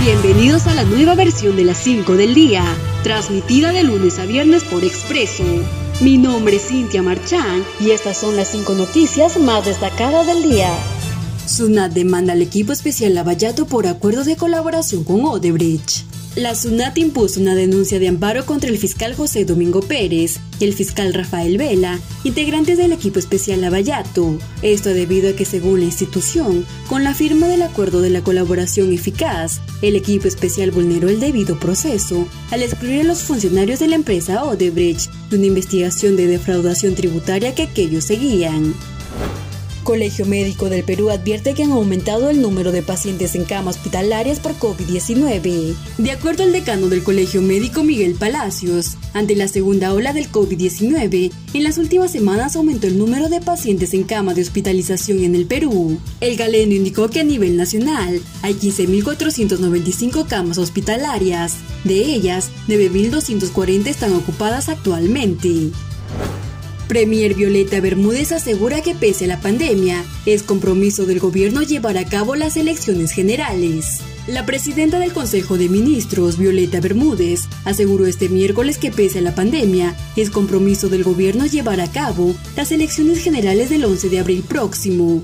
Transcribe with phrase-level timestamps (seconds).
[0.00, 2.64] Bienvenidos a la nueva versión de las 5 del día,
[3.02, 5.44] transmitida de lunes a viernes por Expreso.
[6.00, 10.72] Mi nombre es Cintia Marchán y estas son las 5 noticias más destacadas del día.
[11.44, 16.09] SUNAT demanda al equipo especial Lavallato por acuerdo de colaboración con Odebrecht.
[16.36, 20.74] La SUNAT impuso una denuncia de amparo contra el fiscal José Domingo Pérez y el
[20.74, 24.38] fiscal Rafael Vela, integrantes del equipo especial Lavallato.
[24.62, 28.92] Esto debido a que, según la institución, con la firma del acuerdo de la colaboración
[28.92, 33.96] eficaz, el equipo especial vulneró el debido proceso al excluir a los funcionarios de la
[33.96, 38.72] empresa Odebrecht de una investigación de defraudación tributaria que aquellos seguían.
[39.90, 44.38] Colegio Médico del Perú advierte que han aumentado el número de pacientes en camas hospitalarias
[44.38, 45.74] por COVID-19.
[45.98, 51.32] De acuerdo al decano del Colegio Médico Miguel Palacios, ante la segunda ola del COVID-19,
[51.54, 55.46] en las últimas semanas aumentó el número de pacientes en cama de hospitalización en el
[55.46, 55.98] Perú.
[56.20, 61.56] El galeno indicó que a nivel nacional hay 15.495 camas hospitalarias.
[61.82, 65.72] De ellas, 9.240 están ocupadas actualmente.
[66.90, 72.04] Premier Violeta Bermúdez asegura que pese a la pandemia, es compromiso del gobierno llevar a
[72.04, 74.00] cabo las elecciones generales.
[74.26, 79.36] La presidenta del Consejo de Ministros, Violeta Bermúdez, aseguró este miércoles que pese a la
[79.36, 84.42] pandemia, es compromiso del gobierno llevar a cabo las elecciones generales del 11 de abril
[84.42, 85.22] próximo.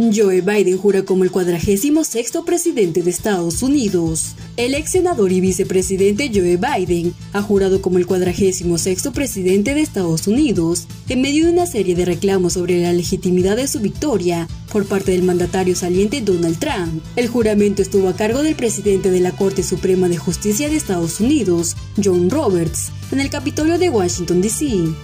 [0.00, 4.34] Joe Biden jura como el cuadragésimo sexto presidente de Estados Unidos.
[4.56, 9.82] El ex senador y vicepresidente Joe Biden ha jurado como el cuadragésimo sexto presidente de
[9.82, 14.48] Estados Unidos en medio de una serie de reclamos sobre la legitimidad de su victoria
[14.72, 17.02] por parte del mandatario saliente Donald Trump.
[17.16, 21.20] El juramento estuvo a cargo del presidente de la Corte Suprema de Justicia de Estados
[21.20, 24.94] Unidos, John Roberts, en el Capitolio de Washington, D.C.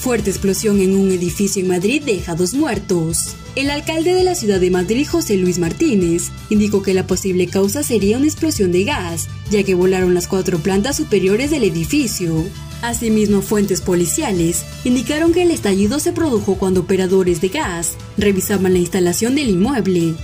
[0.00, 3.36] Fuerte explosión en un edificio en Madrid deja dos muertos.
[3.54, 7.82] El alcalde de la ciudad de Madrid, José Luis Martínez, indicó que la posible causa
[7.82, 12.46] sería una explosión de gas, ya que volaron las cuatro plantas superiores del edificio.
[12.80, 18.78] Asimismo, fuentes policiales indicaron que el estallido se produjo cuando operadores de gas revisaban la
[18.78, 20.14] instalación del inmueble.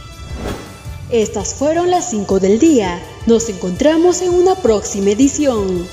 [1.13, 2.99] Estas fueron las 5 del día.
[3.27, 5.87] Nos encontramos en una próxima edición.